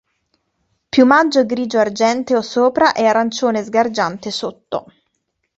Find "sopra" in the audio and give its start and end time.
2.41-2.93